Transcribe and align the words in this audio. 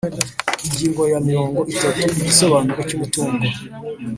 Ingingo 0.65 1.01
ya 1.11 1.19
mirongo 1.27 1.59
itatu 1.73 2.01
Igisobanuro 2.19 2.81
cy 2.89 2.95
umutungo 2.97 3.45